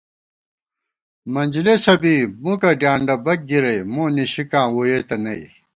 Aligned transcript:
منجِلېسہ 1.33 1.93
بی 2.01 2.15
مُکہ 2.43 2.71
ڈیانڈہ 2.79 3.15
بَک 3.23 3.39
گِرَئی 3.49 3.79
مو 3.93 4.03
نِشِکاں 4.15 4.67
ووئېتہ 4.73 5.15
نئ 5.23 5.41